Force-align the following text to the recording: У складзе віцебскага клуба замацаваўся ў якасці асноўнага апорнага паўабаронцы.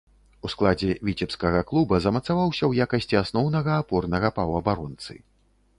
У 0.47 0.49
складзе 0.53 0.95
віцебскага 1.09 1.59
клуба 1.73 1.99
замацаваўся 2.07 2.59
ў 2.67 2.71
якасці 2.89 3.21
асноўнага 3.23 3.71
апорнага 3.85 4.35
паўабаронцы. 4.41 5.13